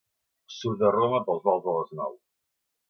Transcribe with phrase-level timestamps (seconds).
[0.53, 2.19] Surt de Roma pels volts de les nou.